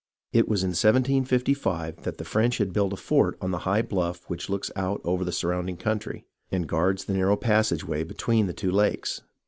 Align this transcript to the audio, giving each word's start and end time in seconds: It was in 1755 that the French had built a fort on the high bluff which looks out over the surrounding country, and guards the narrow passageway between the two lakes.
It 0.33 0.49
was 0.49 0.63
in 0.63 0.69
1755 0.69 2.01
that 2.05 2.17
the 2.17 2.25
French 2.25 2.57
had 2.57 2.73
built 2.73 2.91
a 2.91 2.95
fort 2.95 3.37
on 3.39 3.51
the 3.51 3.59
high 3.69 3.83
bluff 3.83 4.23
which 4.27 4.49
looks 4.49 4.71
out 4.75 4.99
over 5.03 5.23
the 5.23 5.31
surrounding 5.31 5.77
country, 5.77 6.25
and 6.51 6.67
guards 6.67 7.05
the 7.05 7.13
narrow 7.13 7.37
passageway 7.37 8.03
between 8.03 8.47
the 8.47 8.53
two 8.53 8.71
lakes. 8.71 9.21